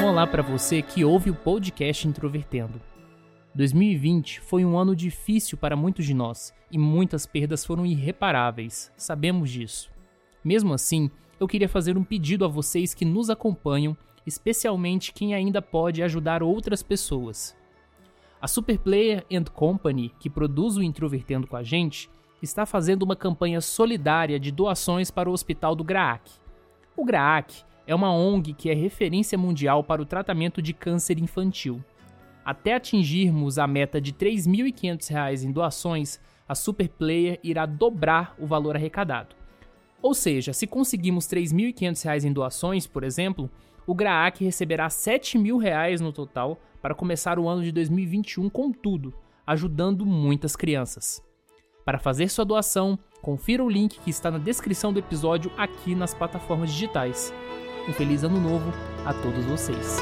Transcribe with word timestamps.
falar 0.00 0.26
para 0.26 0.42
você 0.42 0.82
que 0.82 1.04
ouve 1.04 1.30
o 1.30 1.34
podcast 1.34 2.06
Introvertendo. 2.06 2.80
2020 3.54 4.40
foi 4.40 4.64
um 4.64 4.78
ano 4.78 4.94
difícil 4.94 5.56
para 5.56 5.74
muitos 5.74 6.04
de 6.04 6.12
nós 6.12 6.52
e 6.70 6.76
muitas 6.76 7.24
perdas 7.24 7.64
foram 7.64 7.86
irreparáveis, 7.86 8.92
sabemos 8.96 9.50
disso. 9.50 9.90
Mesmo 10.44 10.74
assim, 10.74 11.10
eu 11.40 11.48
queria 11.48 11.68
fazer 11.68 11.96
um 11.96 12.04
pedido 12.04 12.44
a 12.44 12.48
vocês 12.48 12.92
que 12.92 13.04
nos 13.04 13.30
acompanham, 13.30 13.96
especialmente 14.26 15.12
quem 15.12 15.34
ainda 15.34 15.62
pode 15.62 16.02
ajudar 16.02 16.42
outras 16.42 16.82
pessoas. 16.82 17.56
A 18.40 18.46
Superplayer 18.46 19.24
and 19.32 19.44
Company, 19.44 20.12
que 20.20 20.28
produz 20.28 20.76
o 20.76 20.82
Introvertendo 20.82 21.46
com 21.46 21.56
a 21.56 21.62
gente, 21.62 22.10
está 22.42 22.66
fazendo 22.66 23.02
uma 23.02 23.16
campanha 23.16 23.60
solidária 23.60 24.38
de 24.38 24.52
doações 24.52 25.10
para 25.10 25.28
o 25.28 25.32
Hospital 25.32 25.74
do 25.74 25.82
Graac. 25.82 26.30
O 26.96 27.04
Graac 27.04 27.65
é 27.86 27.94
uma 27.94 28.12
ONG 28.12 28.52
que 28.52 28.70
é 28.70 28.74
referência 28.74 29.38
mundial 29.38 29.84
para 29.84 30.02
o 30.02 30.06
tratamento 30.06 30.60
de 30.60 30.72
câncer 30.72 31.18
infantil. 31.18 31.82
Até 32.44 32.74
atingirmos 32.74 33.58
a 33.58 33.66
meta 33.66 34.00
de 34.00 34.10
R$ 34.10 34.30
3.500 34.32 35.44
em 35.44 35.52
doações, 35.52 36.20
a 36.48 36.54
Superplayer 36.54 37.40
irá 37.42 37.66
dobrar 37.66 38.34
o 38.38 38.46
valor 38.46 38.76
arrecadado. 38.76 39.34
Ou 40.00 40.14
seja, 40.14 40.52
se 40.52 40.66
conseguimos 40.66 41.30
R$ 41.30 41.40
3.500 41.40 42.24
em 42.24 42.32
doações, 42.32 42.86
por 42.86 43.02
exemplo, 43.02 43.50
o 43.86 43.94
Graac 43.94 44.44
receberá 44.44 44.84
R$ 44.84 44.90
7.000 44.90 46.00
no 46.00 46.12
total 46.12 46.60
para 46.80 46.94
começar 46.94 47.38
o 47.38 47.48
ano 47.48 47.62
de 47.62 47.72
2021 47.72 48.48
com 48.48 48.70
tudo, 48.70 49.12
ajudando 49.46 50.06
muitas 50.06 50.54
crianças. 50.54 51.22
Para 51.84 51.98
fazer 51.98 52.28
sua 52.28 52.44
doação, 52.44 52.98
confira 53.22 53.62
o 53.62 53.70
link 53.70 54.00
que 54.00 54.10
está 54.10 54.30
na 54.30 54.38
descrição 54.38 54.92
do 54.92 54.98
episódio 54.98 55.52
aqui 55.56 55.94
nas 55.94 56.14
plataformas 56.14 56.72
digitais. 56.72 57.32
Um 57.88 57.92
feliz 57.92 58.24
ano 58.24 58.40
novo 58.40 58.72
a 59.04 59.12
todos 59.12 59.44
vocês. 59.44 59.98